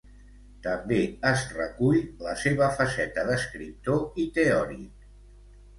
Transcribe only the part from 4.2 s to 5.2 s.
i teòric.